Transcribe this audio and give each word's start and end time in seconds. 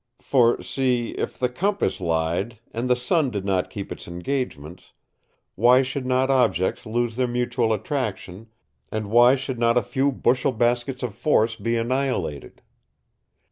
For 0.19 0.63
see, 0.63 1.09
if 1.11 1.37
the 1.37 1.47
compass 1.47 2.01
lied 2.01 2.57
and 2.71 2.89
the 2.89 2.95
sun 2.95 3.29
did 3.29 3.45
not 3.45 3.69
keep 3.69 3.91
its 3.91 4.07
engagements, 4.07 4.93
why 5.53 5.83
should 5.83 6.07
not 6.07 6.31
objects 6.31 6.87
lose 6.87 7.17
their 7.17 7.27
mutual 7.27 7.71
attraction 7.71 8.47
and 8.91 9.11
why 9.11 9.35
should 9.35 9.59
not 9.59 9.77
a 9.77 9.83
few 9.83 10.11
bushel 10.11 10.53
baskets 10.53 11.03
of 11.03 11.13
force 11.13 11.55
be 11.55 11.77
annihilated? 11.77 12.63